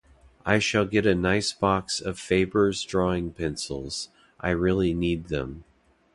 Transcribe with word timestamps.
I 0.47 0.57
shall 0.57 0.85
get 0.85 1.05
a 1.05 1.13
nice 1.13 1.53
box 1.53 1.99
of 2.01 2.17
Faber's 2.17 2.83
drawing 2.83 3.33
pencils; 3.33 4.09
I 4.39 4.49
really 4.49 4.95
need 4.95 5.25
them. 5.25 5.63